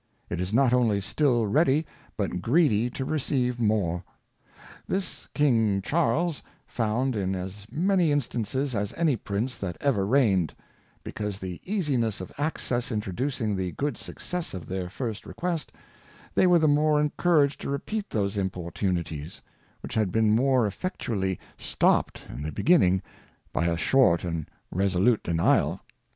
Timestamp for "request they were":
15.27-16.57